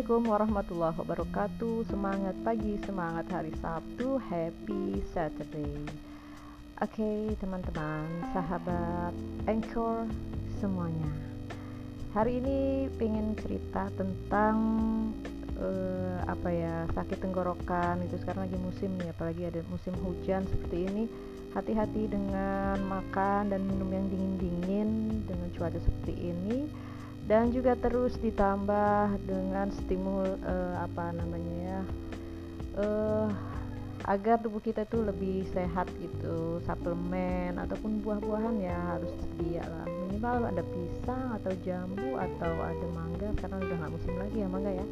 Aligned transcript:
Assalamualaikum 0.00 0.32
warahmatullahi 0.32 0.96
wabarakatuh. 0.96 1.76
Semangat 1.92 2.32
pagi, 2.40 2.72
semangat 2.88 3.26
hari 3.36 3.52
Sabtu. 3.60 4.16
Happy 4.16 5.04
Saturday. 5.12 5.76
Oke 6.80 7.04
okay, 7.04 7.36
teman-teman, 7.36 8.08
sahabat 8.32 9.12
Anchor 9.44 10.08
semuanya. 10.56 11.12
Hari 12.16 12.40
ini 12.40 12.88
pengen 12.96 13.36
cerita 13.44 13.92
tentang 13.92 14.56
uh, 15.60 16.24
apa 16.24 16.48
ya 16.48 16.88
sakit 16.96 17.20
tenggorokan 17.20 18.00
itu 18.00 18.16
sekarang 18.24 18.48
lagi 18.48 18.56
musim 18.56 18.96
nih 19.04 19.12
apalagi 19.12 19.52
ada 19.52 19.60
musim 19.68 19.92
hujan 20.00 20.48
seperti 20.48 20.88
ini. 20.88 21.04
Hati-hati 21.52 22.08
dengan 22.08 22.80
makan 22.88 23.52
dan 23.52 23.60
minum 23.68 23.92
yang 23.92 24.08
dingin-dingin 24.08 24.88
dengan 25.28 25.48
cuaca 25.52 25.76
seperti 25.76 26.32
ini 26.32 26.88
dan 27.30 27.54
juga 27.54 27.78
terus 27.78 28.18
ditambah 28.18 29.22
dengan 29.22 29.70
stimul 29.70 30.34
uh, 30.42 30.82
apa 30.82 31.14
namanya 31.14 31.54
ya 31.62 31.80
uh, 32.82 33.30
agar 34.10 34.42
tubuh 34.42 34.58
kita 34.58 34.82
itu 34.82 34.98
lebih 34.98 35.46
sehat 35.54 35.86
gitu. 36.02 36.58
Suplemen 36.66 37.54
ataupun 37.60 38.02
buah-buahan 38.02 38.56
ya 38.58 38.74
harus 38.96 39.12
sedia 39.22 39.62
lah. 39.62 39.86
Minimal 40.08 40.50
ada 40.50 40.62
pisang 40.64 41.38
atau 41.38 41.52
jambu 41.62 42.18
atau 42.18 42.52
ada 42.58 42.86
mangga 42.96 43.30
karena 43.38 43.56
udah 43.62 43.76
nggak 43.78 43.92
musim 43.94 44.14
lagi 44.18 44.36
ya 44.42 44.48
mangga 44.50 44.72
ya. 44.74 44.86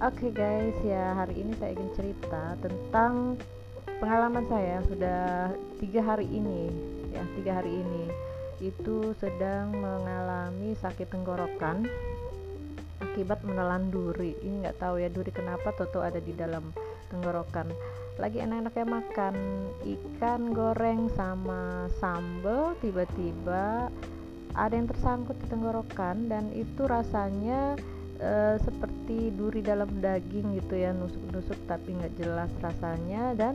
Oke 0.00 0.26
okay 0.26 0.30
guys 0.32 0.78
ya 0.82 1.14
hari 1.14 1.44
ini 1.44 1.52
saya 1.60 1.76
ingin 1.76 1.90
cerita 1.94 2.58
tentang 2.64 3.36
pengalaman 4.00 4.48
saya 4.48 4.80
sudah 4.88 5.52
tiga 5.76 6.00
hari 6.00 6.26
ini 6.32 6.72
ya 7.12 7.22
tiga 7.36 7.60
hari 7.60 7.84
ini 7.84 8.08
itu 8.60 9.16
sedang 9.16 9.72
mengalami 9.72 10.76
sakit 10.76 11.08
tenggorokan 11.08 11.88
akibat 13.00 13.40
menelan 13.42 13.88
duri. 13.88 14.36
Ini 14.44 14.68
nggak 14.68 14.78
tahu 14.78 15.00
ya 15.00 15.08
duri 15.08 15.32
kenapa 15.32 15.72
Toto 15.72 16.04
ada 16.04 16.20
di 16.20 16.36
dalam 16.36 16.70
tenggorokan. 17.08 17.72
Lagi 18.20 18.44
enak-enaknya 18.44 18.86
makan 18.86 19.34
ikan 19.80 20.52
goreng 20.52 21.08
sama 21.16 21.88
sambal 21.98 22.76
tiba-tiba 22.84 23.88
ada 24.54 24.74
yang 24.74 24.90
tersangkut 24.90 25.38
di 25.40 25.46
tenggorokan 25.48 26.28
dan 26.28 26.52
itu 26.52 26.84
rasanya 26.84 27.78
e, 28.18 28.60
seperti 28.60 29.32
duri 29.32 29.62
dalam 29.62 29.88
daging 30.02 30.58
gitu 30.58 30.74
ya 30.74 30.90
nusuk-nusuk 30.92 31.56
tapi 31.70 31.96
nggak 31.96 32.14
jelas 32.18 32.50
rasanya 32.58 33.32
dan 33.38 33.54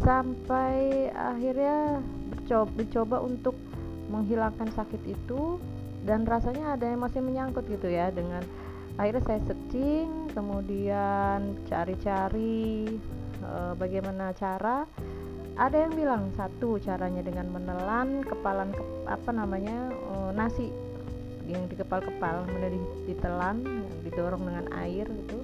sampai 0.00 1.10
akhirnya 1.12 2.02
dicoba, 2.34 2.70
dicoba 2.78 3.16
untuk 3.22 3.54
menghilangkan 4.08 4.68
sakit 4.72 5.02
itu 5.06 5.58
dan 6.04 6.28
rasanya 6.28 6.76
ada 6.76 6.84
yang 6.84 7.00
masih 7.00 7.24
menyangkut 7.24 7.64
gitu 7.68 7.88
ya 7.88 8.12
dengan 8.12 8.44
akhirnya 9.00 9.24
saya 9.24 9.40
searching 9.48 10.30
kemudian 10.30 11.58
cari-cari 11.66 12.96
e, 13.40 13.50
bagaimana 13.74 14.30
cara. 14.36 14.84
Ada 15.54 15.86
yang 15.86 15.94
bilang 15.94 16.22
satu 16.34 16.82
caranya 16.82 17.22
dengan 17.22 17.46
menelan 17.54 18.26
kepalan 18.26 18.74
ke, 18.74 18.82
apa 19.06 19.30
namanya 19.30 19.94
e, 19.94 20.14
nasi 20.34 20.66
yang 21.46 21.64
di 21.70 21.78
kepal-kepal 21.78 22.48
kemudian 22.48 22.82
ditelan 23.06 23.62
didorong 24.02 24.42
dengan 24.44 24.66
air 24.76 25.06
gitu. 25.08 25.40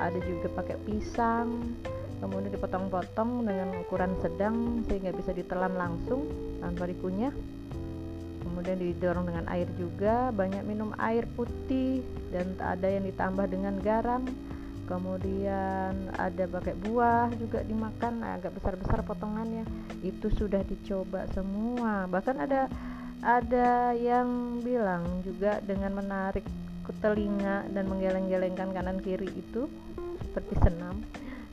Ada 0.00 0.18
juga 0.24 0.48
pakai 0.56 0.76
pisang 0.82 1.78
kemudian 2.22 2.54
dipotong-potong 2.54 3.44
dengan 3.44 3.68
ukuran 3.82 4.14
sedang 4.22 4.86
sehingga 4.86 5.10
bisa 5.10 5.34
ditelan 5.34 5.74
langsung 5.74 6.30
tanpa 6.62 6.86
dikunyah 6.86 7.34
kemudian 8.42 8.78
didorong 8.78 9.30
dengan 9.30 9.46
air 9.48 9.70
juga 9.78 10.34
banyak 10.34 10.66
minum 10.66 10.90
air 10.98 11.24
putih 11.38 12.02
dan 12.34 12.58
ada 12.58 12.90
yang 12.90 13.06
ditambah 13.06 13.46
dengan 13.48 13.78
garam. 13.78 14.22
Kemudian 14.82 16.10
ada 16.18 16.44
pakai 16.50 16.74
buah 16.74 17.30
juga 17.38 17.62
dimakan 17.62 18.26
agak 18.26 18.58
besar-besar 18.58 19.00
potongannya. 19.06 19.64
Itu 20.02 20.28
sudah 20.34 20.60
dicoba 20.66 21.24
semua. 21.32 22.10
Bahkan 22.10 22.36
ada 22.42 22.66
ada 23.22 23.94
yang 23.94 24.58
bilang 24.60 25.22
juga 25.22 25.62
dengan 25.62 25.94
menarik 25.94 26.42
ke 26.82 26.92
telinga 26.98 27.70
dan 27.70 27.86
menggeleng-gelengkan 27.86 28.74
kanan 28.74 28.98
kiri 28.98 29.30
itu 29.30 29.70
seperti 30.26 30.58
senam. 30.60 30.98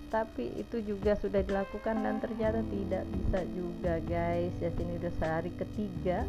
Tapi 0.10 0.58
itu 0.58 0.82
juga 0.82 1.14
sudah 1.22 1.46
dilakukan 1.46 2.02
dan 2.02 2.18
ternyata 2.18 2.66
tidak 2.66 3.06
bisa 3.14 3.40
juga 3.54 3.94
guys. 4.10 4.58
Ya 4.58 4.74
sini 4.74 4.98
udah 4.98 5.14
sehari 5.22 5.54
ketiga 5.54 6.26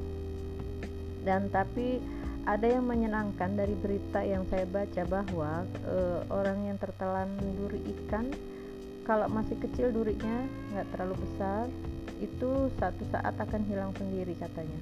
dan 1.26 1.52
tapi 1.52 2.00
ada 2.48 2.64
yang 2.64 2.88
menyenangkan 2.88 3.52
dari 3.52 3.76
berita 3.76 4.24
yang 4.24 4.48
saya 4.48 4.64
baca 4.64 5.02
bahwa 5.04 5.68
e, 5.84 5.96
orang 6.32 6.72
yang 6.72 6.78
tertelan 6.80 7.28
duri 7.60 7.80
ikan 8.00 8.32
kalau 9.04 9.28
masih 9.28 9.60
kecil 9.60 9.92
durinya 9.92 10.48
nggak 10.72 10.88
terlalu 10.94 11.20
besar 11.28 11.68
itu 12.20 12.68
satu 12.76 13.02
saat 13.12 13.32
akan 13.36 13.64
hilang 13.64 13.92
sendiri 13.96 14.36
katanya. 14.36 14.80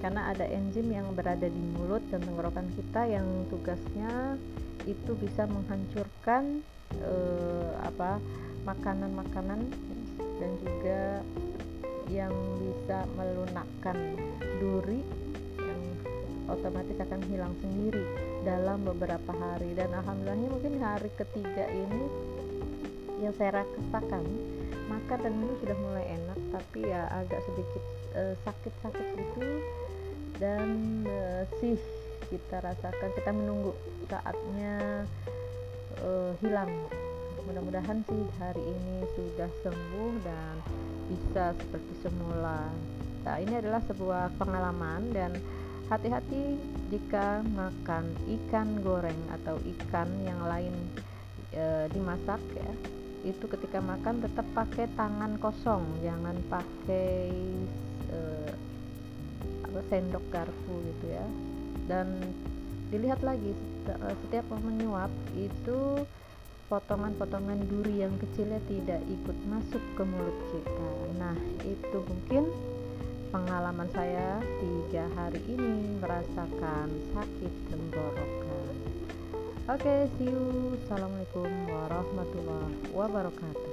Karena 0.00 0.34
ada 0.34 0.48
enzim 0.48 0.88
yang 0.90 1.06
berada 1.14 1.46
di 1.46 1.62
mulut 1.76 2.02
dan 2.10 2.24
tenggorokan 2.26 2.66
kita 2.74 3.06
yang 3.06 3.24
tugasnya 3.52 4.34
itu 4.82 5.14
bisa 5.14 5.46
menghancurkan 5.46 6.58
e, 6.98 7.14
apa 7.86 8.18
makanan-makanan 8.66 9.60
dan 10.18 10.50
juga 10.58 11.22
yang 12.10 12.34
bisa 12.58 13.06
melunakkan 13.14 13.96
duri 14.58 15.00
otomatis 16.52 16.96
akan 17.00 17.20
hilang 17.32 17.54
sendiri 17.64 18.04
dalam 18.44 18.84
beberapa 18.84 19.32
hari. 19.32 19.72
Dan 19.72 19.90
alhamdulillahnya 19.96 20.48
mungkin 20.52 20.74
hari 20.78 21.10
ketiga 21.16 21.64
ini 21.72 22.04
yang 23.22 23.32
saya 23.38 23.62
rasakan 23.62 24.24
makan 24.90 25.18
dan 25.22 25.32
minum 25.38 25.56
sudah 25.62 25.78
mulai 25.78 26.04
enak 26.10 26.38
tapi 26.50 26.80
ya 26.84 27.06
agak 27.22 27.40
sedikit 27.48 27.84
uh, 28.18 28.34
sakit-sakit 28.44 29.06
gitu. 29.16 29.40
Dan 30.36 30.68
uh, 31.06 31.42
sih 31.62 31.78
kita 32.28 32.64
rasakan 32.64 33.10
kita 33.16 33.30
menunggu 33.32 33.72
saatnya 34.08 35.04
uh, 36.04 36.32
hilang. 36.40 36.72
Mudah-mudahan 37.42 38.06
sih 38.06 38.22
hari 38.38 38.62
ini 38.62 38.96
sudah 39.18 39.50
sembuh 39.66 40.12
dan 40.22 40.54
bisa 41.10 41.52
seperti 41.58 41.92
semula. 42.06 42.70
Nah 43.22 43.36
ini 43.38 43.54
adalah 43.58 43.82
sebuah 43.86 44.34
pengalaman 44.38 45.10
dan 45.14 45.36
hati-hati 45.92 46.56
jika 46.88 47.44
makan 47.52 48.16
ikan 48.24 48.80
goreng 48.80 49.20
atau 49.28 49.60
ikan 49.60 50.08
yang 50.24 50.40
lain 50.48 50.72
e, 51.52 51.92
dimasak 51.92 52.40
ya. 52.56 52.72
Itu 53.28 53.44
ketika 53.46 53.78
makan 53.78 54.24
tetap 54.24 54.48
pakai 54.56 54.88
tangan 54.96 55.36
kosong 55.36 55.84
jangan 56.00 56.40
pakai 56.48 57.28
e, 58.08 58.18
apa 59.68 59.80
sendok 59.92 60.24
garpu 60.32 60.74
gitu 60.80 61.12
ya. 61.12 61.26
Dan 61.84 62.08
dilihat 62.88 63.20
lagi 63.20 63.52
setiap 64.24 64.48
menyuap 64.64 65.12
itu 65.36 66.08
potongan-potongan 66.72 67.68
duri 67.68 68.00
yang 68.00 68.16
kecilnya 68.16 68.60
tidak 68.64 69.00
ikut 69.12 69.36
masuk 69.44 69.82
ke 69.92 70.02
mulut 70.08 70.38
kita. 70.56 70.88
Nah 71.20 71.36
itu 71.68 71.98
mungkin 72.00 72.48
pengalaman 73.32 73.88
saya 73.96 74.44
tiga 74.60 75.08
hari 75.16 75.40
ini 75.48 75.96
merasakan 76.04 76.92
sakit 77.16 77.52
tenggorokan. 77.72 78.76
Oke 79.72 79.80
okay, 79.88 80.04
see 80.20 80.28
you. 80.28 80.76
Assalamualaikum 80.84 81.48
warahmatullahi 81.72 82.92
wabarakatuh. 82.92 83.72